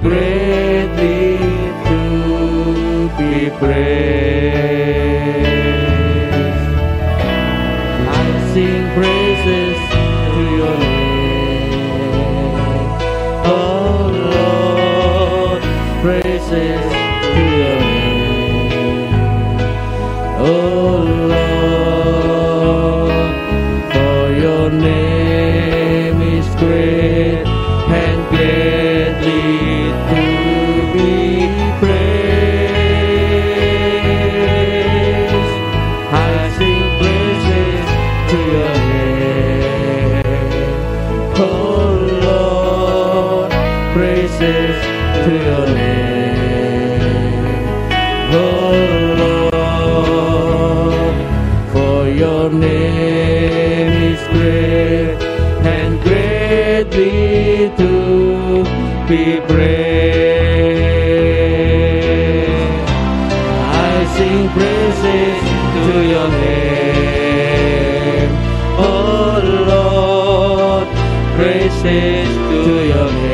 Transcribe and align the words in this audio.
greatly 0.00 1.38
to 1.86 3.10
be 3.18 3.50
praised. 3.58 4.07
your 52.18 52.50
name 52.50 54.12
is 54.12 54.20
great 54.34 55.18
and 55.74 56.00
greatly 56.02 57.70
to 57.76 58.64
be 59.08 59.40
praised. 59.46 59.78
I 63.90 64.04
sing 64.16 64.48
praises 64.56 65.40
to 65.86 65.94
your 66.12 66.28
name, 66.42 68.30
oh 68.88 69.40
Lord, 69.70 70.88
praises 71.36 72.28
to 72.50 72.62
your 72.92 73.10
name. 73.12 73.27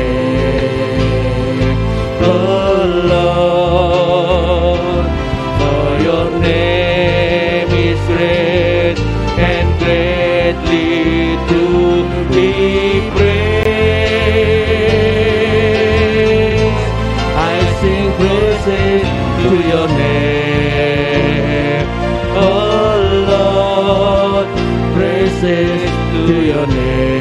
your 26.55 26.67
name. 26.67 27.14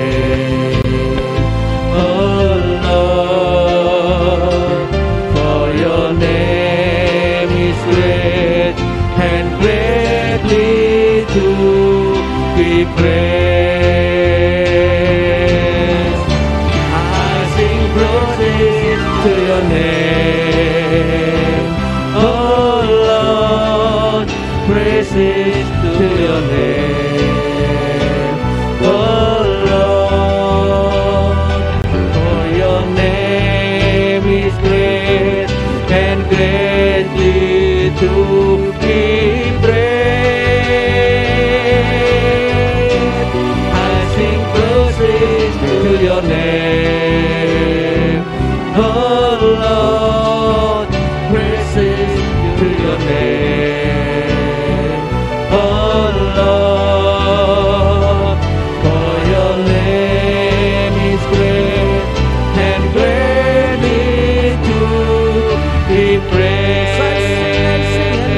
And 65.94 66.10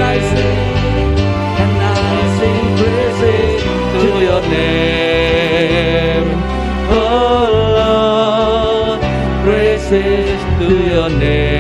I 0.03 0.19
sing, 0.29 0.57
and 1.63 1.77
I 1.83 1.97
sing, 2.39 2.67
praises 2.77 3.63
to 3.93 4.05
your 4.27 4.43
name. 4.43 6.29
Oh 6.91 7.49
Lord, 7.81 9.01
praises 9.43 10.41
to 10.59 10.69
your 10.93 11.09
name. 11.09 11.56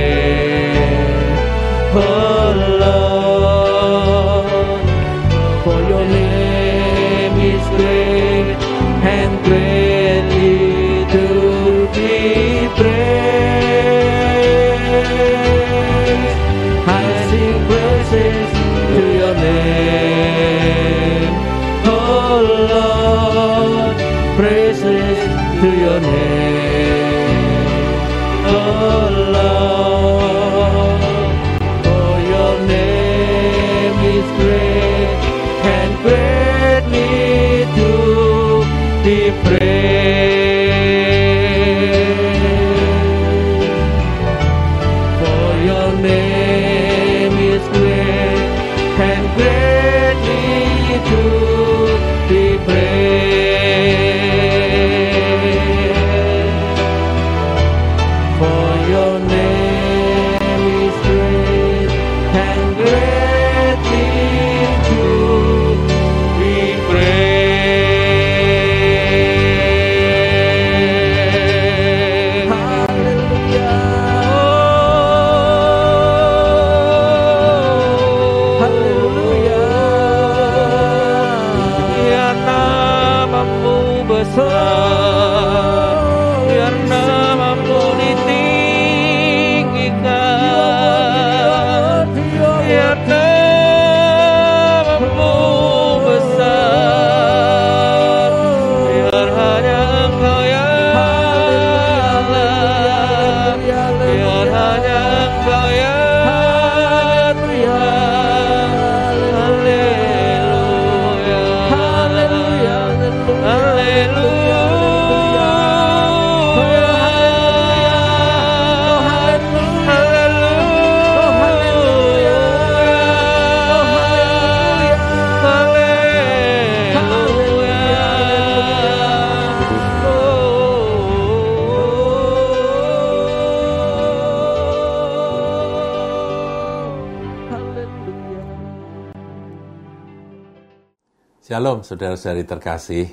Shalom 141.47 141.87
saudara-saudari 141.87 142.43
terkasih, 142.43 143.07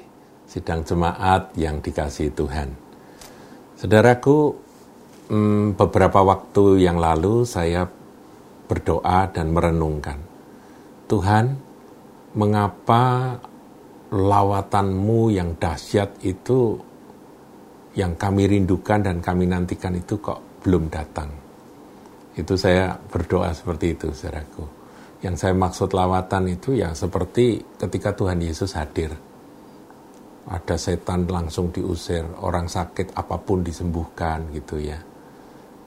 sidang 0.50 0.82
jemaat 0.82 1.54
yang 1.54 1.86
dikasih 1.86 2.34
Tuhan. 2.34 2.74
Saudaraku, 3.78 4.58
hmm, 5.30 5.78
beberapa 5.78 6.26
waktu 6.26 6.82
yang 6.82 6.98
lalu 6.98 7.46
saya 7.46 7.86
berdoa 8.66 9.30
dan 9.30 9.54
merenungkan. 9.54 10.18
Tuhan, 11.06 11.54
mengapa 12.34 13.38
lawatanmu 14.10 15.30
yang 15.30 15.54
dahsyat 15.54 16.18
itu 16.26 16.82
yang 17.94 18.18
kami 18.18 18.50
rindukan 18.50 19.14
dan 19.14 19.22
kami 19.22 19.46
nantikan 19.46 19.94
itu 19.94 20.18
kok 20.18 20.66
belum 20.66 20.90
datang. 20.90 21.30
Itu 22.34 22.58
saya 22.58 22.98
berdoa 22.98 23.54
seperti 23.54 23.94
itu, 23.94 24.10
saudaraku 24.10 24.83
yang 25.24 25.40
saya 25.40 25.56
maksud 25.56 25.96
lawatan 25.96 26.52
itu 26.52 26.76
ya 26.76 26.92
seperti 26.92 27.64
ketika 27.80 28.12
Tuhan 28.12 28.44
Yesus 28.44 28.76
hadir. 28.76 29.16
Ada 30.44 30.76
setan 30.76 31.24
langsung 31.24 31.72
diusir, 31.72 32.28
orang 32.44 32.68
sakit 32.68 33.16
apa 33.16 33.40
pun 33.40 33.64
disembuhkan 33.64 34.44
gitu 34.52 34.76
ya. 34.76 35.00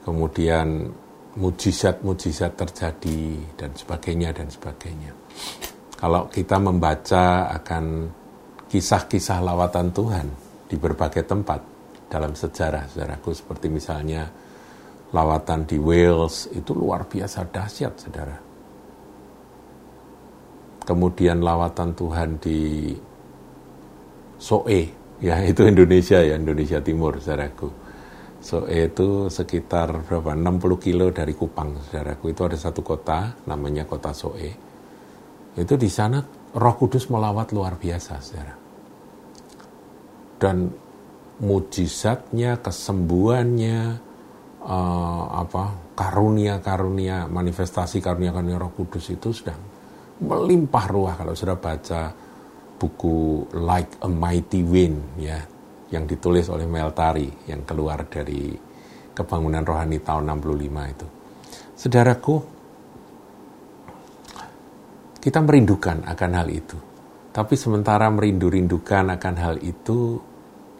Kemudian 0.01 0.89
mujizat-mujizat 1.37 2.57
terjadi 2.57 3.37
dan 3.53 3.69
sebagainya 3.77 4.33
dan 4.33 4.49
sebagainya. 4.49 5.13
Kalau 5.93 6.25
kita 6.33 6.57
membaca 6.57 7.53
akan 7.53 8.09
kisah-kisah 8.65 9.45
lawatan 9.45 9.93
Tuhan 9.93 10.27
di 10.65 10.73
berbagai 10.81 11.29
tempat 11.29 11.61
dalam 12.09 12.33
sejarah, 12.33 12.89
saudaraku 12.89 13.37
seperti 13.37 13.69
misalnya 13.69 14.25
lawatan 15.13 15.69
di 15.69 15.77
Wales 15.77 16.49
itu 16.49 16.73
luar 16.73 17.05
biasa 17.05 17.45
dahsyat, 17.45 17.93
saudara 18.01 18.46
kemudian 20.87 21.43
lawatan 21.43 21.91
Tuhan 21.91 22.39
di 22.39 22.95
Soe, 24.39 24.81
ya 25.19 25.43
itu 25.51 25.67
Indonesia 25.67 26.23
ya, 26.23 26.39
Indonesia 26.39 26.79
Timur, 26.79 27.19
saudaraku. 27.19 27.67
Soe 28.39 28.87
itu 28.87 29.27
sekitar 29.27 29.91
berapa, 30.07 30.31
60 30.31 30.79
kilo 30.79 31.11
dari 31.11 31.35
Kupang, 31.35 31.75
saudaraku. 31.91 32.31
Itu 32.31 32.47
ada 32.47 32.55
satu 32.55 32.79
kota, 32.79 33.35
namanya 33.43 33.83
kota 33.83 34.15
Soe. 34.15 34.51
Itu 35.57 35.73
di 35.75 35.89
sana 35.91 36.23
roh 36.55 36.75
kudus 36.79 37.11
melawat 37.11 37.51
luar 37.51 37.75
biasa, 37.75 38.13
saudara. 38.23 38.55
Dan 40.37 40.69
mujizatnya, 41.41 42.61
kesembuhannya, 42.61 43.97
uh, 44.61 45.25
apa 45.33 45.73
karunia-karunia, 45.97 47.25
manifestasi 47.25 47.97
karunia-karunia 48.05 48.61
roh 48.61 48.69
kudus 48.69 49.09
itu 49.09 49.33
sedang 49.33 49.76
melimpah 50.17 50.85
ruah 50.89 51.15
kalau 51.17 51.33
sudah 51.37 51.57
baca 51.57 52.09
buku 52.77 53.45
Like 53.57 54.01
a 54.01 54.09
Mighty 54.09 54.61
Wind 54.65 55.21
ya 55.21 55.41
yang 55.93 56.03
ditulis 56.05 56.49
oleh 56.49 56.67
Meltari 56.67 57.29
yang 57.47 57.63
keluar 57.63 58.05
dari 58.09 58.53
kebangunan 59.13 59.63
rohani 59.65 59.97
tahun 60.03 60.29
65 60.37 60.93
itu. 60.93 61.07
Saudaraku, 61.77 62.35
kita 65.21 65.39
merindukan 65.41 66.05
akan 66.05 66.31
hal 66.33 66.47
itu. 66.51 66.77
Tapi 67.33 67.53
sementara 67.53 68.09
merindu-rindukan 68.09 69.13
akan 69.13 69.35
hal 69.37 69.55
itu, 69.61 70.17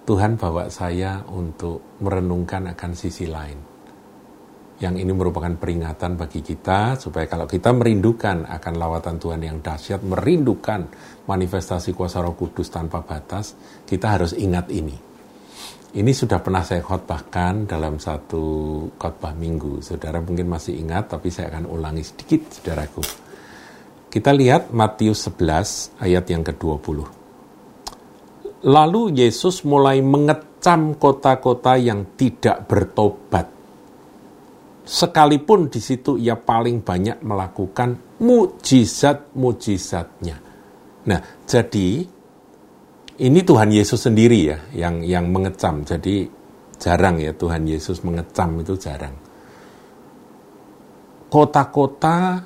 Tuhan 0.06 0.42
bawa 0.42 0.74
saya 0.74 1.22
untuk 1.30 2.01
merenungkan 2.01 2.74
akan 2.74 2.92
sisi 2.98 3.30
lain 3.30 3.76
yang 4.77 4.94
ini 4.94 5.09
merupakan 5.09 5.50
peringatan 5.57 6.13
bagi 6.13 6.45
kita 6.45 7.01
supaya 7.01 7.25
kalau 7.25 7.50
kita 7.50 7.74
merindukan 7.74 8.45
akan 8.45 8.74
lawatan 8.77 9.18
Tuhan 9.18 9.41
yang 9.41 9.57
dahsyat, 9.57 10.06
merindukan 10.06 10.85
manifestasi 11.25 11.97
kuasa 11.97 12.21
Roh 12.21 12.38
Kudus 12.38 12.69
tanpa 12.69 13.01
batas, 13.01 13.57
kita 13.89 14.13
harus 14.13 14.38
ingat 14.38 14.69
ini. 14.69 14.94
Ini 15.97 16.12
sudah 16.13 16.38
pernah 16.45 16.62
saya 16.62 16.85
khotbahkan 16.85 17.65
dalam 17.65 17.97
satu 17.97 18.45
khotbah 19.02 19.33
minggu. 19.33 19.81
Saudara 19.81 20.21
mungkin 20.21 20.45
masih 20.45 20.78
ingat, 20.78 21.09
tapi 21.09 21.33
saya 21.33 21.49
akan 21.57 21.66
ulangi 21.66 22.06
sedikit, 22.06 22.45
saudaraku. 22.61 23.02
Kita 24.13 24.30
lihat 24.30 24.69
Matius 24.69 25.25
11 25.25 26.06
ayat 26.06 26.25
yang 26.30 26.45
ke-20. 26.45 27.02
Lalu 28.69 29.02
Yesus 29.25 29.66
mulai 29.66 30.06
mengecam 30.06 30.94
kota-kota 31.02 31.81
yang 31.81 32.13
tidak 32.13 32.69
bertobat 32.69 33.56
sekalipun 34.87 35.67
di 35.67 35.83
situ 35.83 36.15
ia 36.15 36.39
paling 36.39 36.79
banyak 36.79 37.19
melakukan 37.19 38.15
mujizat-mujizatnya. 38.23 40.39
Nah, 41.11 41.19
jadi 41.44 42.07
ini 43.19 43.39
Tuhan 43.44 43.75
Yesus 43.75 44.07
sendiri 44.07 44.47
ya 44.47 44.56
yang 44.71 45.03
yang 45.03 45.27
mengecam. 45.27 45.83
Jadi 45.83 46.23
jarang 46.79 47.19
ya 47.19 47.35
Tuhan 47.35 47.67
Yesus 47.67 47.99
mengecam 48.07 48.63
itu 48.63 48.79
jarang. 48.79 49.11
Kota-kota 51.27 52.39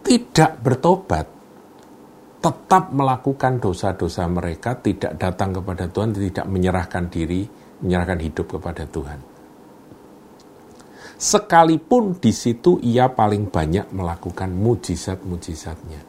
tidak 0.00 0.56
bertobat, 0.64 1.28
tetap 2.40 2.88
melakukan 2.96 3.60
dosa-dosa 3.60 4.24
mereka, 4.24 4.72
tidak 4.80 5.20
datang 5.20 5.60
kepada 5.60 5.84
Tuhan, 5.92 6.16
tidak 6.16 6.48
menyerahkan 6.48 7.12
diri, 7.12 7.44
menyerahkan 7.84 8.16
hidup 8.16 8.56
kepada 8.56 8.88
Tuhan 8.88 9.29
sekalipun 11.20 12.16
di 12.16 12.32
situ 12.32 12.80
ia 12.80 13.12
paling 13.12 13.52
banyak 13.52 13.92
melakukan 13.92 14.48
mujizat-mujizatnya. 14.56 16.00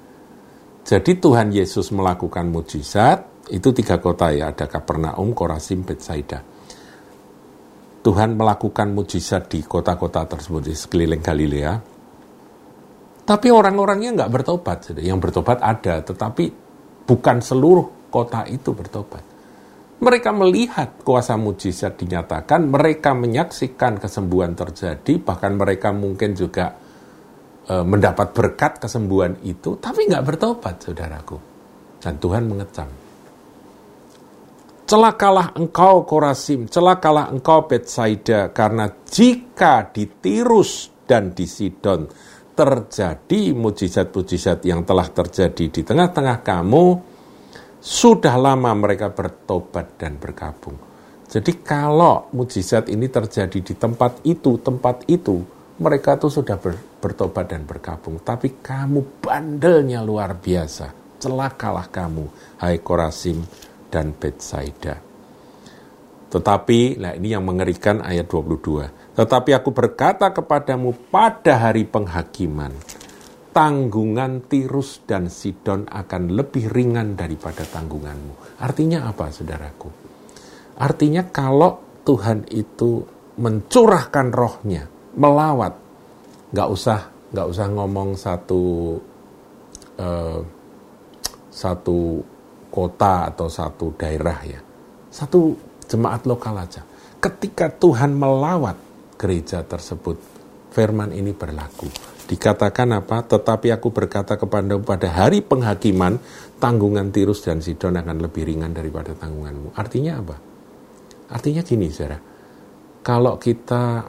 Jadi 0.88 1.12
Tuhan 1.20 1.52
Yesus 1.52 1.92
melakukan 1.92 2.48
mujizat, 2.48 3.52
itu 3.52 3.76
tiga 3.76 4.00
kota 4.00 4.32
ya, 4.32 4.56
ada 4.56 4.72
Kapernaum, 4.72 5.36
Korasim, 5.36 5.84
Betsaida. 5.84 6.40
Tuhan 8.02 8.34
melakukan 8.34 8.90
mujizat 8.96 9.52
di 9.52 9.62
kota-kota 9.62 10.26
tersebut 10.26 10.72
di 10.72 10.74
sekeliling 10.74 11.22
Galilea. 11.22 11.74
Tapi 13.22 13.48
orang-orangnya 13.54 14.26
nggak 14.26 14.32
bertobat. 14.34 14.98
Yang 14.98 15.20
bertobat 15.30 15.62
ada, 15.62 16.02
tetapi 16.02 16.50
bukan 17.06 17.38
seluruh 17.44 18.10
kota 18.10 18.48
itu 18.50 18.74
bertobat. 18.74 19.31
Mereka 20.02 20.34
melihat 20.34 21.06
kuasa 21.06 21.38
mujizat 21.38 21.94
dinyatakan, 21.94 22.66
mereka 22.66 23.14
menyaksikan 23.14 24.02
kesembuhan 24.02 24.58
terjadi, 24.58 25.22
bahkan 25.22 25.54
mereka 25.54 25.94
mungkin 25.94 26.34
juga 26.34 26.74
e, 27.70 27.86
mendapat 27.86 28.34
berkat 28.34 28.82
kesembuhan 28.82 29.38
itu, 29.46 29.78
tapi 29.78 30.10
nggak 30.10 30.26
bertobat, 30.26 30.82
saudaraku. 30.82 31.38
Dan 32.02 32.18
Tuhan 32.18 32.50
mengecam. 32.50 32.90
Celakalah 34.90 35.54
engkau 35.54 36.02
Korasim, 36.10 36.66
celakalah 36.66 37.30
engkau 37.30 37.70
Betsaida, 37.70 38.50
karena 38.50 38.90
jika 39.06 39.86
di 39.94 40.10
Tirus 40.10 40.90
dan 41.06 41.38
di 41.38 41.46
Sidon 41.46 42.10
terjadi 42.58 43.54
mujizat-mujizat 43.54 44.66
yang 44.66 44.82
telah 44.82 45.06
terjadi 45.14 45.66
di 45.70 45.82
tengah-tengah 45.86 46.42
kamu, 46.42 47.11
sudah 47.82 48.38
lama 48.38 48.72
mereka 48.78 49.10
bertobat 49.10 49.98
dan 49.98 50.22
bergabung. 50.22 50.78
Jadi 51.26 51.66
kalau 51.66 52.30
mujizat 52.36 52.92
ini 52.94 53.10
terjadi 53.10 53.58
di 53.58 53.74
tempat 53.74 54.22
itu, 54.22 54.62
tempat 54.62 55.10
itu, 55.10 55.42
mereka 55.82 56.14
tuh 56.22 56.30
sudah 56.30 56.62
ber, 56.62 56.78
bertobat 57.02 57.50
dan 57.50 57.66
bergabung. 57.66 58.22
Tapi 58.22 58.62
kamu 58.62 59.24
bandelnya 59.24 60.06
luar 60.06 60.38
biasa. 60.38 61.18
Celakalah 61.18 61.90
kamu, 61.90 62.26
hai 62.62 62.78
Korasim 62.86 63.42
dan 63.90 64.14
Betsaida. 64.14 65.02
Tetapi, 66.32 67.02
nah 67.02 67.12
ini 67.18 67.34
yang 67.34 67.44
mengerikan 67.44 68.00
ayat 68.06 68.30
22. 68.30 69.18
Tetapi 69.18 69.52
aku 69.58 69.70
berkata 69.74 70.32
kepadamu 70.32 70.96
pada 71.10 71.60
hari 71.60 71.84
penghakiman, 71.84 72.72
tanggungan 73.52 74.48
Tirus 74.48 75.04
dan 75.04 75.28
Sidon 75.28 75.88
akan 75.88 76.32
lebih 76.32 76.72
ringan 76.72 77.20
daripada 77.20 77.68
tanggunganmu. 77.68 78.64
Artinya 78.64 79.08
apa, 79.12 79.28
saudaraku? 79.28 79.90
Artinya 80.80 81.28
kalau 81.30 82.02
Tuhan 82.08 82.48
itu 82.50 83.04
mencurahkan 83.38 84.28
rohnya, 84.32 84.88
melawat, 85.20 85.76
nggak 86.56 86.70
usah 86.72 87.00
nggak 87.32 87.48
usah 87.48 87.68
ngomong 87.72 88.10
satu 88.20 88.64
uh, 90.00 90.40
satu 91.52 92.00
kota 92.72 93.28
atau 93.32 93.48
satu 93.52 93.96
daerah 94.00 94.40
ya, 94.48 94.60
satu 95.12 95.56
jemaat 95.92 96.24
lokal 96.24 96.56
aja. 96.56 96.82
Ketika 97.22 97.70
Tuhan 97.70 98.16
melawat 98.18 98.80
gereja 99.20 99.62
tersebut, 99.62 100.18
firman 100.72 101.12
ini 101.12 101.36
berlaku 101.36 102.12
Dikatakan 102.32 102.96
apa? 102.96 103.28
Tetapi 103.28 103.76
aku 103.76 103.92
berkata 103.92 104.40
kepada 104.40 104.80
pada 104.80 105.12
hari 105.12 105.44
penghakiman, 105.44 106.16
tanggungan 106.64 107.12
Tirus 107.12 107.44
dan 107.44 107.60
Sidon 107.60 108.00
akan 108.00 108.24
lebih 108.24 108.48
ringan 108.48 108.72
daripada 108.72 109.12
tanggunganmu. 109.12 109.76
Artinya 109.76 110.16
apa? 110.16 110.40
Artinya 111.28 111.60
gini, 111.60 111.92
saudara. 111.92 112.24
Kalau 113.04 113.36
kita 113.36 114.08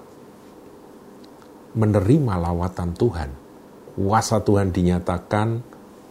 menerima 1.74 2.34
lawatan 2.38 2.94
Tuhan, 2.94 3.30
kuasa 3.98 4.38
Tuhan 4.38 4.70
dinyatakan, 4.70 5.58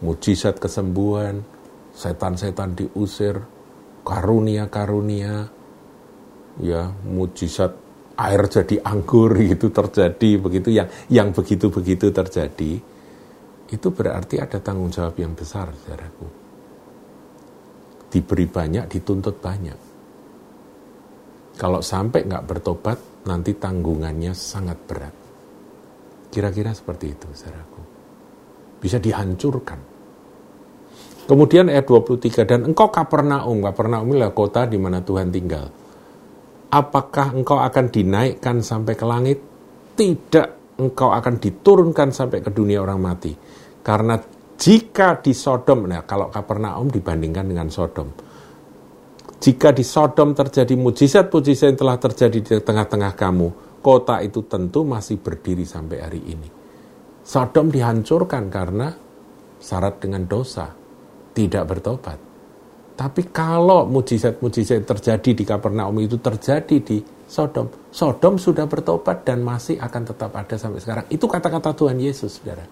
mujizat 0.04 0.60
kesembuhan, 0.60 1.40
setan-setan 1.96 2.76
diusir, 2.76 3.40
karunia-karunia, 4.04 5.48
ya 6.60 6.92
mujizat 7.08 7.72
air 8.16 8.42
jadi 8.48 8.80
anggur 8.84 9.36
itu 9.54 9.72
terjadi 9.72 10.30
begitu 10.40 10.68
yang 10.72 10.88
yang 11.08 11.32
begitu-begitu 11.32 12.12
terjadi 12.12 12.72
itu 13.72 13.88
berarti 13.88 14.36
ada 14.36 14.60
tanggung 14.60 14.92
jawab 14.92 15.16
yang 15.16 15.32
besar 15.32 15.72
saudaraku. 15.72 16.28
Diberi 18.12 18.44
banyak 18.44 18.84
dituntut 18.92 19.40
banyak. 19.40 19.78
Kalau 21.56 21.80
sampai 21.80 22.28
nggak 22.28 22.44
bertobat 22.44 22.98
nanti 23.24 23.56
tanggungannya 23.56 24.36
sangat 24.36 24.76
berat. 24.84 25.14
Kira-kira 26.28 26.76
seperti 26.76 27.16
itu 27.16 27.28
saudaraku. 27.32 27.80
Bisa 28.76 29.00
dihancurkan. 29.00 29.80
Kemudian 31.22 31.72
ayat 31.72 31.88
23 31.88 32.44
dan 32.44 32.60
engkau 32.68 32.92
Kapernaum 32.92 33.62
Kapernaum 33.62 34.10
adalah 34.10 34.34
kota 34.36 34.68
di 34.68 34.76
mana 34.76 35.00
Tuhan 35.00 35.32
tinggal 35.32 35.81
apakah 36.72 37.36
engkau 37.36 37.60
akan 37.60 37.92
dinaikkan 37.92 38.64
sampai 38.64 38.96
ke 38.96 39.04
langit? 39.04 39.38
Tidak, 39.92 40.80
engkau 40.80 41.12
akan 41.12 41.36
diturunkan 41.36 42.08
sampai 42.08 42.40
ke 42.40 42.48
dunia 42.48 42.80
orang 42.80 42.98
mati. 42.98 43.36
Karena 43.84 44.16
jika 44.56 45.20
di 45.20 45.36
Sodom, 45.36 45.84
nah 45.84 46.00
kalau 46.08 46.32
Kapernaum 46.32 46.88
dibandingkan 46.88 47.44
dengan 47.44 47.68
Sodom, 47.68 48.08
jika 49.36 49.68
di 49.74 49.84
Sodom 49.84 50.32
terjadi 50.32 50.72
mujizat-mujizat 50.78 51.76
yang 51.76 51.78
telah 51.78 51.96
terjadi 52.00 52.38
di 52.40 52.52
tengah-tengah 52.62 53.12
kamu, 53.12 53.48
kota 53.84 54.24
itu 54.24 54.40
tentu 54.48 54.86
masih 54.88 55.20
berdiri 55.20 55.68
sampai 55.68 55.98
hari 56.00 56.22
ini. 56.24 56.48
Sodom 57.22 57.68
dihancurkan 57.68 58.48
karena 58.48 58.88
syarat 59.60 60.00
dengan 60.00 60.24
dosa, 60.24 60.72
tidak 61.36 61.68
bertobat. 61.68 62.31
Tapi 63.02 63.34
kalau 63.34 63.82
mujizat-mujizat 63.90 64.86
terjadi 64.86 65.34
di 65.34 65.42
Kapernaum 65.42 65.98
itu 65.98 66.22
terjadi 66.22 66.78
di 66.78 67.02
Sodom, 67.26 67.66
Sodom 67.90 68.38
sudah 68.38 68.70
bertobat 68.70 69.26
dan 69.26 69.42
masih 69.42 69.74
akan 69.82 70.02
tetap 70.06 70.30
ada 70.38 70.54
sampai 70.54 70.78
sekarang. 70.78 71.10
Itu 71.10 71.26
kata-kata 71.26 71.74
Tuhan 71.74 71.98
Yesus, 71.98 72.38
saudara. 72.38 72.62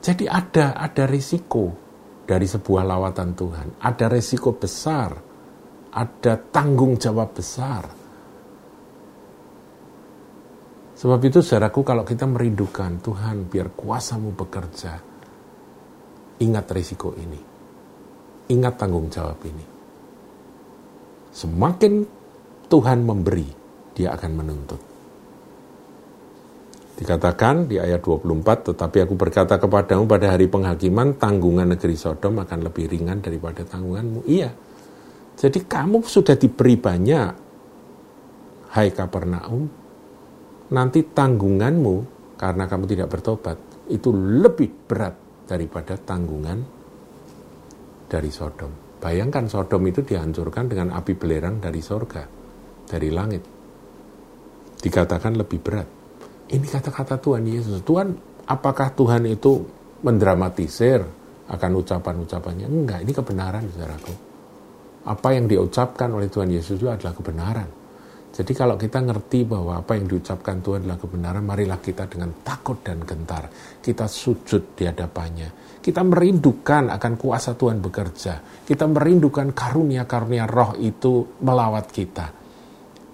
Jadi 0.00 0.24
ada 0.24 0.72
ada 0.72 1.04
risiko 1.04 1.76
dari 2.24 2.48
sebuah 2.48 2.88
lawatan 2.88 3.36
Tuhan, 3.36 3.66
ada 3.84 4.08
risiko 4.08 4.56
besar, 4.56 5.12
ada 5.92 6.40
tanggung 6.40 6.96
jawab 6.96 7.36
besar. 7.36 7.84
Sebab 10.96 11.20
itu 11.20 11.44
saudaraku 11.44 11.84
kalau 11.84 12.08
kita 12.08 12.24
merindukan 12.24 12.96
Tuhan 13.04 13.44
biar 13.52 13.76
kuasamu 13.76 14.32
bekerja, 14.32 15.17
ingat 16.42 16.66
risiko 16.70 17.14
ini. 17.18 17.40
Ingat 18.48 18.74
tanggung 18.80 19.12
jawab 19.12 19.38
ini. 19.44 19.66
Semakin 21.28 22.02
Tuhan 22.68 23.04
memberi, 23.04 23.48
dia 23.92 24.16
akan 24.16 24.32
menuntut. 24.32 24.80
Dikatakan 26.98 27.70
di 27.70 27.78
ayat 27.78 28.02
24, 28.02 28.74
tetapi 28.74 29.06
aku 29.06 29.14
berkata 29.14 29.54
kepadamu 29.54 30.10
pada 30.10 30.34
hari 30.34 30.50
penghakiman, 30.50 31.14
tanggungan 31.14 31.70
negeri 31.70 31.94
Sodom 31.94 32.42
akan 32.42 32.66
lebih 32.66 32.90
ringan 32.90 33.22
daripada 33.22 33.62
tanggunganmu. 33.62 34.26
Iya. 34.26 34.50
Jadi 35.38 35.62
kamu 35.62 36.02
sudah 36.02 36.34
diberi 36.34 36.74
banyak, 36.74 37.30
hai 38.74 38.88
Kapernaum, 38.90 39.62
nanti 40.74 41.06
tanggunganmu 41.06 41.94
karena 42.34 42.66
kamu 42.66 42.84
tidak 42.90 43.08
bertobat 43.14 43.58
itu 43.86 44.10
lebih 44.10 44.90
berat 44.90 45.27
daripada 45.48 45.96
tanggungan 45.96 46.60
dari 48.04 48.28
Sodom. 48.28 49.00
Bayangkan 49.00 49.48
Sodom 49.48 49.80
itu 49.88 50.04
dihancurkan 50.04 50.68
dengan 50.68 50.92
api 50.92 51.16
belerang 51.16 51.56
dari 51.56 51.80
sorga, 51.80 52.28
dari 52.84 53.08
langit. 53.08 53.42
Dikatakan 54.78 55.32
lebih 55.40 55.58
berat. 55.64 55.88
Ini 56.48 56.66
kata-kata 56.68 57.16
Tuhan 57.16 57.48
Yesus. 57.48 57.80
Tuhan, 57.80 58.12
apakah 58.44 58.92
Tuhan 58.92 59.24
itu 59.24 59.64
mendramatisir 60.04 61.00
akan 61.48 61.70
ucapan-ucapannya? 61.80 62.66
Enggak, 62.68 63.00
ini 63.04 63.12
kebenaran, 63.16 63.64
saudaraku. 63.72 64.14
Apa 65.08 65.28
yang 65.32 65.48
diucapkan 65.48 66.12
oleh 66.12 66.28
Tuhan 66.28 66.52
Yesus 66.52 66.76
itu 66.76 66.88
adalah 66.88 67.16
kebenaran. 67.16 67.77
Jadi 68.38 68.54
kalau 68.54 68.78
kita 68.78 69.02
ngerti 69.02 69.42
bahwa 69.42 69.82
apa 69.82 69.98
yang 69.98 70.06
diucapkan 70.06 70.62
Tuhan 70.62 70.86
adalah 70.86 71.02
kebenaran, 71.02 71.42
marilah 71.42 71.82
kita 71.82 72.06
dengan 72.06 72.30
takut 72.46 72.78
dan 72.86 73.02
gentar. 73.02 73.50
Kita 73.82 74.06
sujud 74.06 74.78
di 74.78 74.86
hadapannya. 74.86 75.82
Kita 75.82 76.06
merindukan 76.06 76.86
akan 76.86 77.12
kuasa 77.18 77.58
Tuhan 77.58 77.82
bekerja. 77.82 78.62
Kita 78.62 78.86
merindukan 78.86 79.50
karunia-karunia 79.50 80.46
roh 80.46 80.78
itu 80.78 81.34
melawat 81.42 81.90
kita. 81.90 82.30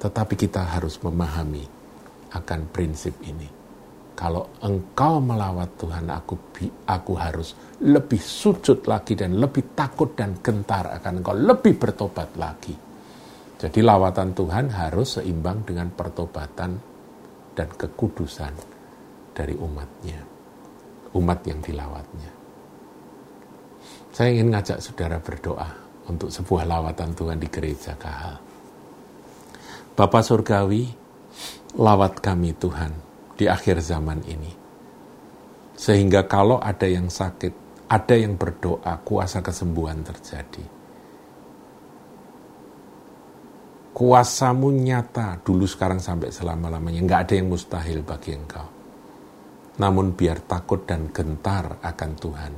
Tetapi 0.05 0.35
kita 0.37 0.77
harus 0.77 1.01
memahami 1.01 1.65
akan 2.37 2.61
prinsip 2.69 3.17
ini. 3.25 3.49
Kalau 4.13 4.61
engkau 4.61 5.25
melawat 5.25 5.73
Tuhan, 5.81 6.05
aku 6.13 6.37
aku 6.85 7.13
harus 7.17 7.81
lebih 7.81 8.21
sujud 8.21 8.85
lagi 8.85 9.17
dan 9.17 9.41
lebih 9.41 9.73
takut 9.73 10.13
dan 10.13 10.37
gentar 10.45 11.01
akan 11.01 11.25
engkau 11.25 11.33
lebih 11.33 11.81
bertobat 11.81 12.37
lagi 12.37 12.84
jadi 13.65 13.81
lawatan 13.81 14.37
Tuhan 14.37 14.69
harus 14.77 15.17
seimbang 15.17 15.65
dengan 15.65 15.89
pertobatan 15.89 16.77
dan 17.57 17.69
kekudusan 17.73 18.53
dari 19.33 19.57
umatnya. 19.57 20.21
Umat 21.17 21.41
yang 21.49 21.65
dilawatnya. 21.65 22.29
Saya 24.13 24.37
ingin 24.37 24.53
ngajak 24.53 24.85
saudara 24.85 25.17
berdoa 25.17 25.65
untuk 26.13 26.29
sebuah 26.29 26.69
lawatan 26.69 27.17
Tuhan 27.17 27.41
di 27.41 27.49
gereja 27.49 27.97
Kahal. 27.97 28.37
Bapak 29.97 30.21
Surgawi, 30.21 30.85
lawat 31.81 32.21
kami 32.21 32.53
Tuhan 32.61 32.93
di 33.33 33.49
akhir 33.49 33.81
zaman 33.81 34.21
ini. 34.29 34.53
Sehingga 35.73 36.29
kalau 36.29 36.61
ada 36.61 36.85
yang 36.85 37.09
sakit, 37.09 37.89
ada 37.89 38.13
yang 38.13 38.37
berdoa, 38.37 39.01
kuasa 39.01 39.41
kesembuhan 39.41 40.05
terjadi 40.05 40.84
Kuasamu 43.95 44.75
nyata 44.75 45.39
dulu 45.39 45.71
sekarang 45.71 46.03
sampai 46.03 46.35
selama-lamanya. 46.35 46.99
Nggak 47.07 47.21
ada 47.31 47.35
yang 47.39 47.47
mustahil 47.47 48.03
bagi 48.03 48.35
engkau. 48.35 48.67
Namun 49.79 50.19
biar 50.19 50.43
takut 50.43 50.83
dan 50.83 51.15
gentar 51.15 51.79
akan 51.79 52.11
Tuhan. 52.19 52.53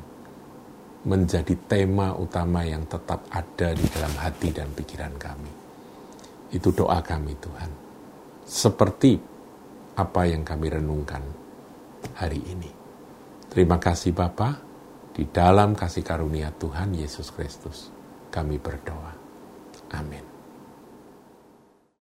Menjadi 1.06 1.54
tema 1.68 2.16
utama 2.16 2.64
yang 2.64 2.88
tetap 2.88 3.28
ada 3.28 3.68
di 3.76 3.84
dalam 3.92 4.16
hati 4.16 4.48
dan 4.48 4.72
pikiran 4.72 5.12
kami. 5.20 5.52
Itu 6.56 6.72
doa 6.72 7.04
kami 7.04 7.36
Tuhan. 7.36 7.70
Seperti 8.48 9.20
apa 10.00 10.22
yang 10.24 10.40
kami 10.40 10.72
renungkan 10.72 11.20
hari 12.16 12.40
ini. 12.48 12.72
Terima 13.52 13.76
kasih 13.76 14.16
Bapa. 14.16 14.56
Di 15.12 15.28
dalam 15.28 15.76
kasih 15.76 16.00
karunia 16.00 16.48
Tuhan 16.56 16.96
Yesus 16.96 17.28
Kristus 17.28 17.92
kami 18.32 18.56
berdoa. 18.56 19.12
Amin. 19.96 20.35